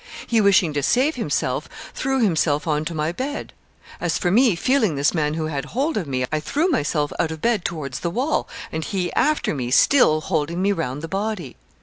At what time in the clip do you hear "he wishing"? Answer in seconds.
0.25-0.73